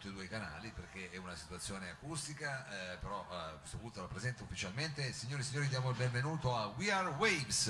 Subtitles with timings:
[0.00, 3.76] tutti e due i canali perché è una situazione acustica, eh, però eh, a questo
[3.76, 5.12] punto la presento ufficialmente.
[5.12, 7.68] Signori e signori, diamo il benvenuto a We Are Waves.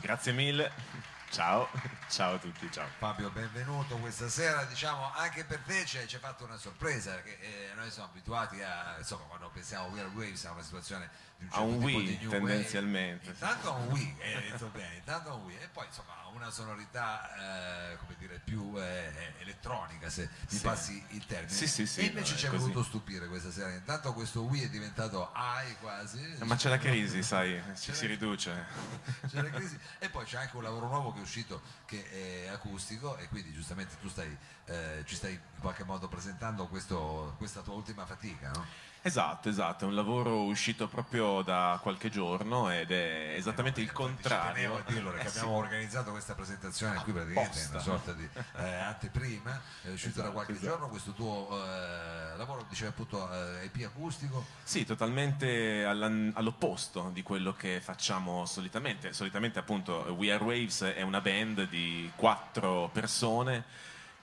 [0.00, 1.15] Grazie mille.
[1.30, 1.68] Ciao,
[2.08, 2.86] ciao a tutti, ciao.
[2.98, 4.64] Fabio, benvenuto questa sera.
[4.64, 8.94] Diciamo anche per te ci hai fatto una sorpresa perché eh, noi siamo abituati a,
[8.98, 11.78] insomma, quando pensiamo a We Are Waves a una situazione di un A certo un
[11.84, 13.26] tipo Wii, di tendenzialmente.
[13.26, 13.38] wave.
[13.38, 16.50] Intanto a un Wii, hai detto bene, intanto a un Wii e poi insomma una
[16.50, 20.60] sonorità eh, come dire più eh, elettronica se mi Sì.
[20.60, 21.50] passi il termine.
[21.52, 23.70] Sì, sì, sì, e invece no, ci hai voluto stupire questa sera.
[23.72, 26.36] Intanto questo Wii è diventato AI quasi.
[26.44, 28.64] Ma c'è la crisi, sai, ci si riduce.
[29.28, 29.78] C'è la crisi.
[29.98, 33.52] E poi c'è anche un lavoro nuovo che è uscito che è acustico e quindi
[33.52, 38.50] giustamente tu stai, eh, ci stai in qualche modo presentando questo- questa tua ultima fatica,
[38.50, 38.66] no?
[39.06, 44.04] Esatto, esatto, è un lavoro uscito proprio da qualche giorno ed è esattamente il Infatti
[44.04, 44.52] Ci contrario.
[44.52, 45.38] tenevo a dirlo perché Eh sì.
[45.38, 50.22] abbiamo organizzato questa presentazione qui praticamente è una sorta di eh, anteprima, è uscito da
[50.22, 50.66] Esatto, qualche esatto.
[50.66, 57.52] giorno questo tuo eh, lavoro, dicevi appunto eh, EP acustico, Sì, totalmente all'opposto di quello
[57.52, 59.12] che facciamo solitamente.
[59.12, 63.62] Solitamente appunto We Are Waves è una band di quattro persone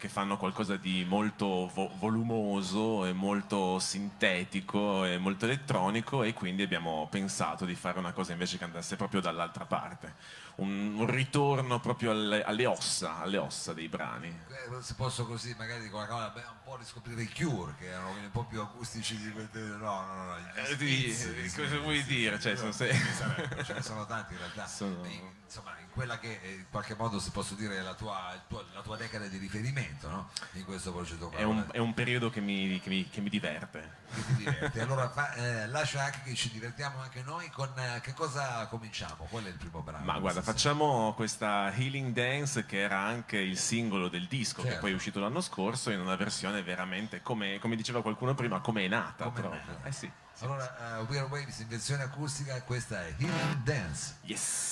[0.04, 6.62] che fanno qualcosa di molto vo- volumoso e molto sintetico e molto elettronico e quindi
[6.62, 10.14] abbiamo pensato di fare una cosa invece che andasse proprio dall'altra parte.
[10.56, 14.28] Un, un ritorno proprio alle, alle ossa, alle ossa dei brani.
[14.28, 17.88] Eh, se posso così magari con la camera beh, un po' riscoprire i Cure che
[17.88, 21.48] erano quelli un po' più acustici di quel no no no, gli Eh, Smiths, gli
[21.50, 22.40] cosa Smiths, vuoi dire?
[22.40, 26.20] Cioè, sono se- sarebbero, ce ne sono tanti in realtà Sono- in, insomma in quella
[26.20, 28.40] che eh, in qualche modo se posso dire è la tua,
[28.74, 30.30] la tua decada di riferimento no?
[30.54, 33.30] in questo progetto qua È un, è un periodo che mi, che mi- che mi
[33.30, 34.02] diverte.
[34.38, 34.80] che ti.
[34.80, 39.26] Allora fa- eh, lascia anche che ci divertiamo anche noi con eh, che cosa cominciamo?
[39.30, 40.06] Qual è il primo brano?
[40.06, 40.42] Ma guarda?
[40.44, 44.82] Facciamo questa Healing Dance che era anche il singolo del disco che Certo.
[44.82, 48.86] poi è uscito l'anno scorso in una versione veramente come, come diceva qualcuno prima, come
[48.86, 49.62] è nata Come è proprio.
[49.66, 49.88] nata.
[49.88, 50.12] Eh sì.
[50.34, 50.44] sì.
[50.44, 54.16] Allora, uh, We Are Waves in versione acustica, questa è Healing Dance.
[54.24, 54.63] Yes.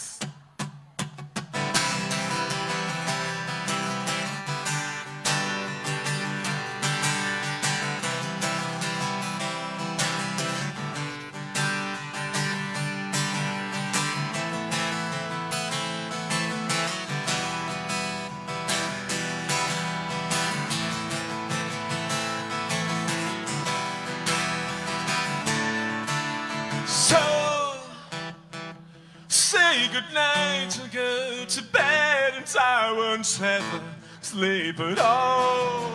[32.56, 33.82] And I won't ever
[34.22, 35.92] sleep at all.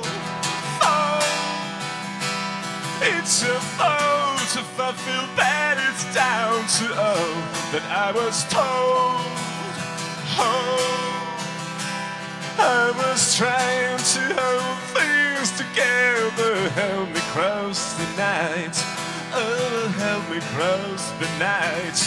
[0.83, 1.21] Oh,
[3.03, 7.35] it's a fault if I feel bad, it's down to oh
[7.73, 9.27] that I was told.
[10.39, 10.81] Oh,
[12.59, 18.96] I was trying to hold things together, help me cross the night.
[19.39, 21.99] Oh, help me cross the night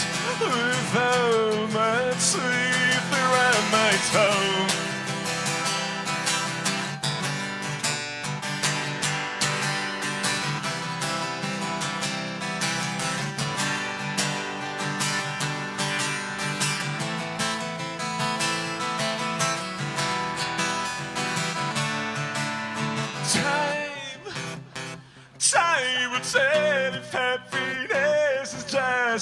[0.41, 4.69] without my teeth around my tongue.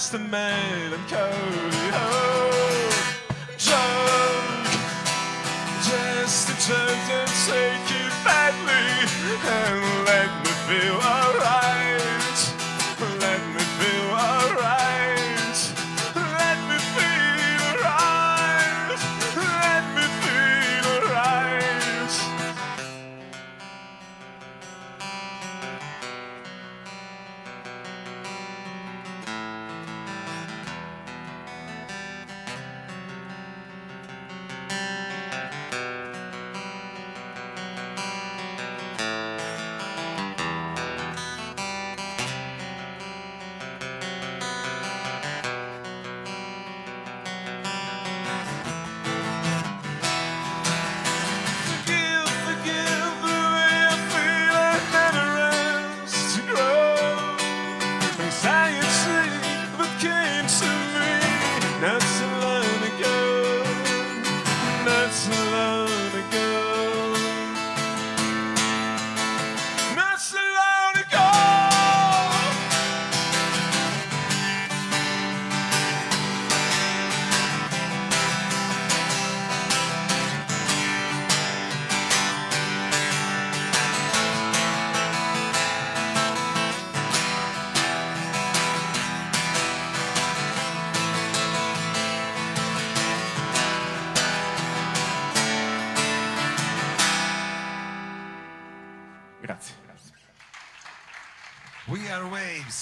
[0.07, 1.91] Just a melancholy.
[1.91, 2.47] Oh,
[3.57, 4.67] drunk,
[5.83, 8.87] just a drunk and take it badly.
[9.51, 11.26] And let me feel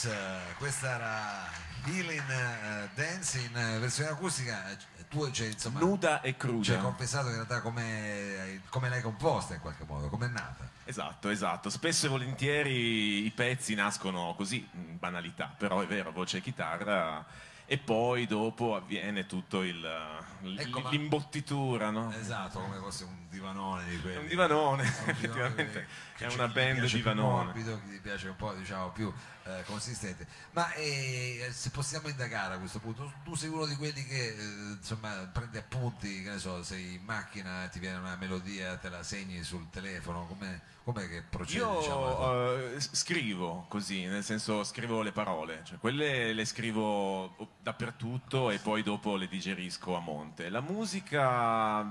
[0.06, 1.50] Eh, questa era
[1.86, 4.70] Healing eh, Dance in eh, versione acustica.
[4.72, 4.78] Eh,
[5.10, 6.78] Tu cioè, insomma, Nuda e ci hai cruda.
[6.80, 10.68] confessato in realtà come, come l'hai composta in qualche modo, come è nata.
[10.84, 11.70] Esatto, esatto.
[11.70, 17.26] Spesso e volentieri i pezzi nascono così, in banalità, però è vero, voce e chitarra.
[17.68, 22.14] E poi dopo avviene tutto il, l- Ecco, ma- l'imbottitura, no?
[22.14, 24.18] Esatto, come fosse un divanone di quelli.
[24.18, 25.88] Un divanone, Un divanone effettivamente.
[26.15, 27.44] che È una band piace più divanone.
[27.46, 29.12] morbido, chi ti piace un po' diciamo più
[29.44, 30.26] eh, consistente.
[30.52, 34.44] Ma eh, se possiamo indagare a questo punto, tu sei uno di quelli che eh,
[34.78, 39.04] insomma prende appunti, che ne so, sei in macchina, ti viene una melodia, te la
[39.04, 41.58] segni sul telefono, com'è, com'è che procede?
[41.58, 42.54] Io diciamo?
[42.74, 48.84] eh, scrivo così, nel senso scrivo le parole, cioè quelle le scrivo dappertutto e poi
[48.84, 50.50] dopo le digerisco a monte.
[50.50, 51.84] La musica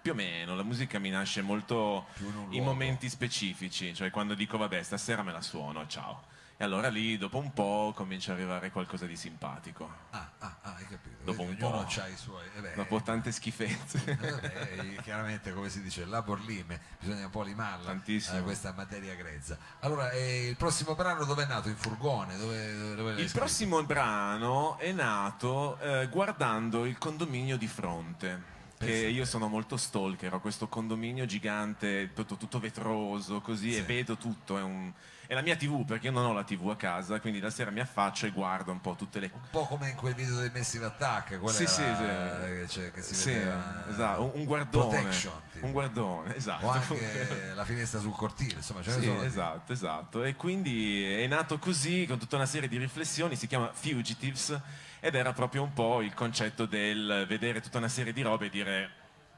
[0.00, 4.56] più o meno, la musica mi nasce molto in in momenti specifici, cioè quando dico
[4.58, 6.34] vabbè stasera me la suono, ciao.
[6.58, 10.74] E allora lì dopo un po' comincia ad arrivare qualcosa di simpatico, Ah, ah, ah,
[10.76, 11.22] hai capito.
[11.22, 11.86] dopo Vedi, un po'.
[12.00, 12.46] ha i suoi.
[12.56, 14.02] eh beh, dopo tante schifezze.
[14.06, 18.38] Eh, vabbè, chiaramente come si dice labor lime bisogna un po' limarla Tantissimo.
[18.38, 21.68] eh, questa materia grezza allora eh, il prossimo brano dove è nato?
[21.68, 22.38] in furgone?
[22.38, 28.54] dove, dove Il prossimo brano è nato eh, guardando il condominio di fronte.
[28.78, 33.78] Che io sono molto stalker, ho questo condominio gigante, tutto, tutto vetroso, così, Sì.
[33.78, 34.58] e vedo tutto.
[34.58, 34.92] È, un-
[35.26, 37.70] è la mia TV, perché io non ho la TV a casa, quindi la sera
[37.70, 40.50] mi affaccio e guardo un po' tutte le un po' come in quel video dei
[40.54, 42.68] Massive Attack quella Sì, sì, sì.
[42.68, 44.88] cioè, che si Sì, vedeva esatto, un- un guardone.
[45.00, 45.66] Protection, tipo.
[45.66, 46.66] Un guardone, esatto.
[46.66, 50.22] o anche la finestra sul cortile insomma ce Sì, esatto, esatto.
[50.22, 54.60] E quindi è nato così, con tutta una serie di riflessioni, si chiama Fugitives,
[55.00, 58.50] ed era proprio un po' il concetto del vedere tutta una serie di robe e
[58.50, 58.90] dire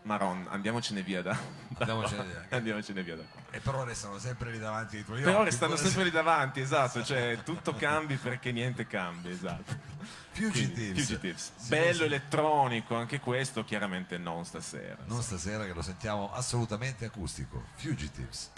[0.02, 1.32] Maron, andiamocene via da,
[1.68, 3.40] da Andiamocene via." Andiamocene via da qua.
[3.50, 7.04] e però restano sempre lì davanti ai tuoi Però restano sempre se- lì davanti, esatto,
[7.04, 9.96] cioè tutto cambi perché niente cambia, esatto.
[10.30, 11.52] Fugitives, Fugitives.
[11.56, 12.04] Sì, Bello sì.
[12.04, 14.96] elettronico, anche questo, chiaramente non stasera.
[15.06, 18.52] non stasera che lo sentiamo assolutamente acustico Fugitives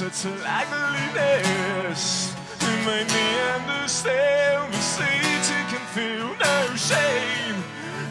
[0.00, 2.32] such a likeliness.
[2.62, 7.58] You made me understand the Satan can feel no shame.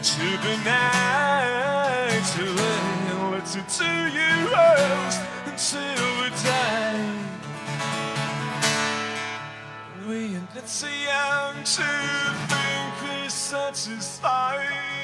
[0.00, 2.44] To the night, to
[3.32, 7.10] let's it to you rose until we die.
[10.06, 10.20] We
[10.54, 11.88] not so young to
[12.50, 14.99] think we're satisfied.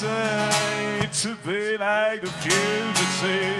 [0.00, 3.59] Decide to be like the fugitive.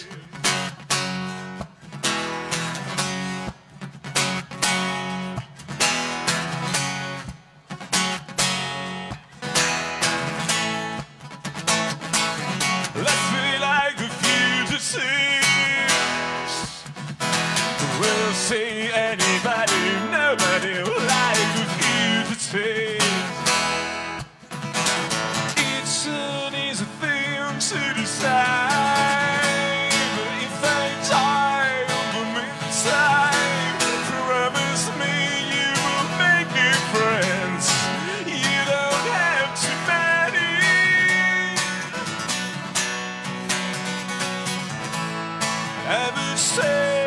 [46.41, 47.00] você.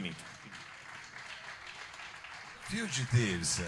[0.00, 0.36] finito.
[2.68, 3.62] Fugitives,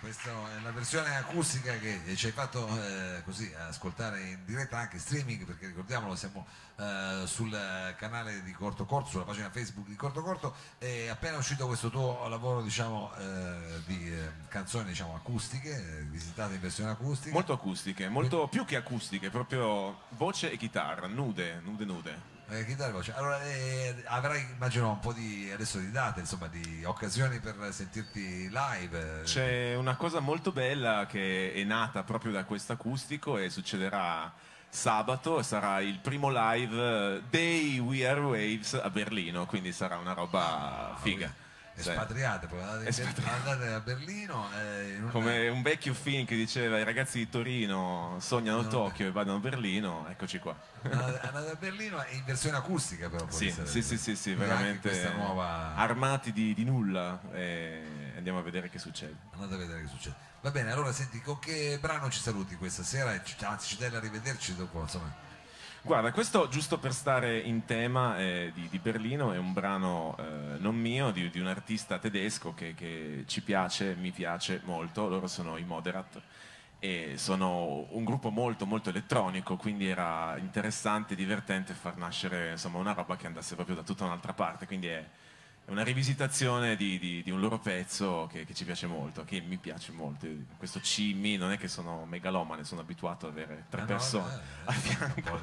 [0.00, 4.98] questa è la versione acustica che ci hai fatto eh, così ascoltare in diretta anche
[4.98, 6.46] streaming perché ricordiamolo siamo
[6.76, 7.50] eh, sul
[7.96, 12.28] canale di Corto Corto, sulla pagina Facebook di Corto Corto è appena uscito questo tuo
[12.28, 17.32] lavoro diciamo eh, di eh, canzoni diciamo acustiche, visitate in versione acustica.
[17.32, 22.31] Molto acustiche, molto più che acustiche, proprio voce e chitarra, nude, nude, nude.
[22.48, 23.14] Eh, chitarra e voce.
[23.14, 28.50] Allora, eh, avrai immagino un po' di adesso di date, insomma, di occasioni per sentirti
[28.50, 29.22] live.
[29.24, 34.32] C'è una cosa molto bella che è nata proprio da questo acustico e succederà
[34.68, 40.96] sabato sarà il primo live dei We Are Waves a Berlino, quindi sarà una roba
[41.00, 41.41] figa.
[41.74, 43.50] Espatriate, poi andate, Espatriate.
[43.50, 44.48] andate a Berlino.
[44.54, 45.00] Eh.
[45.10, 49.34] Come un vecchio film che diceva i ragazzi di Torino sognano no, Tokyo e vanno
[49.34, 50.54] a Berlino, eccoci qua.
[50.82, 53.26] Andate a Berlino in versione acustica però.
[53.30, 55.74] Sì, sì, sì, sì, sì, veramente nuova...
[55.74, 57.20] armati di, di nulla
[58.16, 59.16] andiamo a vedere che succede.
[59.32, 60.14] Andate a vedere che succede.
[60.42, 63.10] Va bene, allora senti, con che brano ci saluti questa sera?
[63.10, 65.30] Anzi, ci dai a rivederci dopo, insomma.
[65.84, 70.56] Guarda, questo giusto per stare in tema eh, di, di, Berlino è un brano eh,
[70.58, 75.26] non mio, di, di, un artista tedesco che, che, ci piace, mi piace molto, loro
[75.26, 76.20] sono i Moderat
[76.78, 82.92] e sono un gruppo molto molto elettronico, quindi era interessante, divertente far nascere insomma, una
[82.92, 85.04] roba che andasse proprio da tutta un'altra parte, quindi è,
[85.64, 89.40] è una rivisitazione di, di, di, un loro pezzo che, che, ci piace molto, che
[89.40, 90.26] mi piace molto.
[90.56, 94.40] Questo CMI non è che sono megalomane, sono abituato ad avere tre ah, persone no,
[94.40, 95.40] eh, a fianco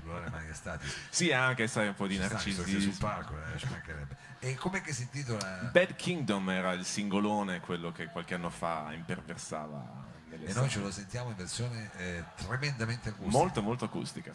[0.00, 0.86] plurale maestati.
[1.08, 2.80] Sì, anche sai un po' di narcisismo.
[2.80, 4.16] sul palco, eh, ci mancherebbe.
[4.40, 5.70] E com'è che si intitola?
[5.72, 10.08] Bad Kingdom era il singolone, quello che qualche anno fa imperversava.
[10.30, 13.36] E noi ce lo sentiamo in versione eh, tremendamente acustica.
[13.36, 14.32] Molto, molto acustica.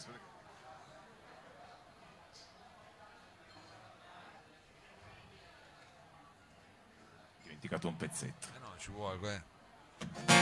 [7.66, 8.48] Dimenticato un pezzetto.
[8.54, 10.35] Eh no, ci vuole, eh.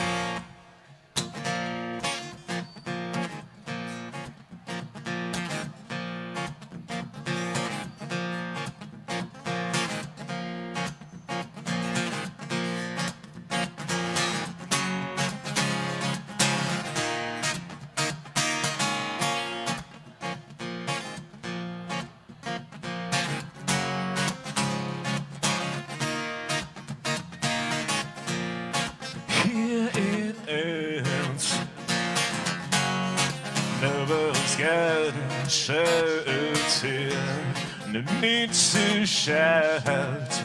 [37.92, 40.44] No need to shout,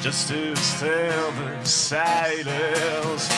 [0.00, 3.28] just to still the silence.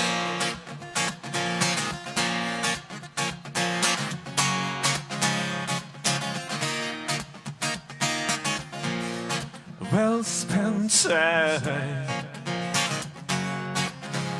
[9.93, 12.07] Well spent time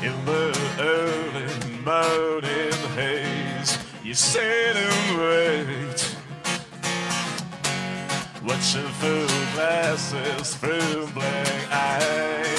[0.03, 2.68] in the early morning.
[4.09, 6.15] You sit and wait
[8.43, 12.58] Watching through glasses, through blank eyes.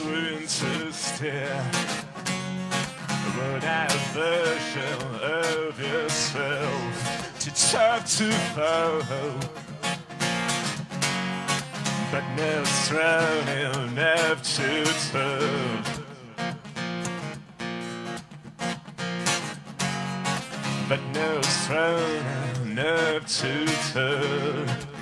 [0.00, 1.62] Winter stare
[3.36, 9.40] What a version of yourself To talk to follow
[12.10, 15.82] But no strong enough to turn.
[20.88, 22.24] But no strong
[22.62, 24.93] enough to turn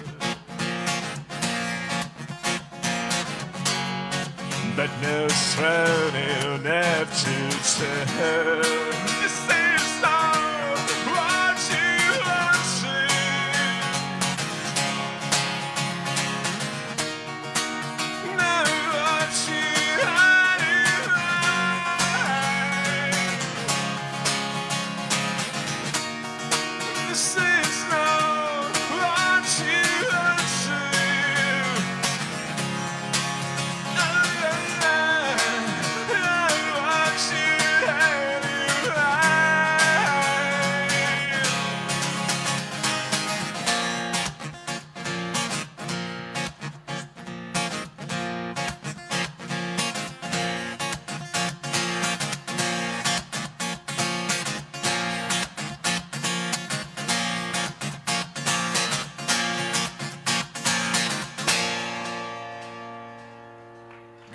[4.83, 8.93] but no throne he'll have to turn.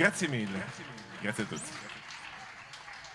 [0.08, 0.64] Grazie mille.
[1.20, 1.77] Grazie a tutti.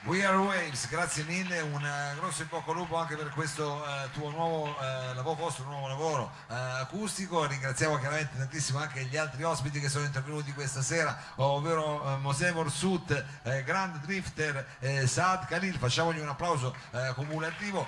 [0.05, 3.87] We Are Waves, grazie mille, un eh, grosso in bocca al lupo anche per questo
[3.87, 7.47] eh, tuo nuovo eh, lavoro, vostro nuovo lavoro eh, acustico.
[7.47, 12.51] Ringraziamo chiaramente tantissimo anche gli altri ospiti che sono intervenuti questa sera, ovvero eh, Mosè
[12.51, 13.25] Morsut,
[13.65, 14.67] Grand Drifter,
[15.07, 15.79] Saad Khalil.
[15.79, 16.75] Facciamogli un applauso
[17.15, 17.87] cumulativo.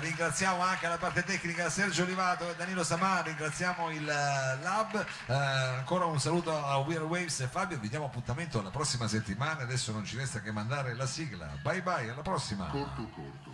[0.00, 5.04] Ringraziamo anche la parte tecnica Sergio Olivato e Danilo Samà, ringraziamo il Lab.
[5.26, 9.62] Ancora un saluto a We Are Waves e Fabio, vi diamo appuntamento la prossima settimana.
[9.62, 11.36] Adesso non ci resta che mandare la sigla.
[11.62, 12.66] Bye bye, alla prossima.
[12.66, 13.47] Corto corto.